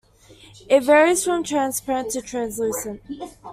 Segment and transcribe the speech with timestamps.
[0.67, 3.03] It varies from transparent to translucent.